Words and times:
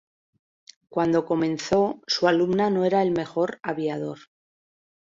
Cuando 0.89 1.25
comenzó, 1.25 2.01
su 2.07 2.27
alumna 2.27 2.71
no 2.71 2.85
era 2.85 3.03
el 3.03 3.11
mejor 3.11 3.59
aviador. 3.61 4.17